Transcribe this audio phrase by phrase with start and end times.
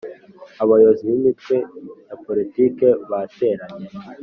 [0.63, 1.55] Abayobozi b’Imitwe
[2.07, 3.87] ya Politiki bateranye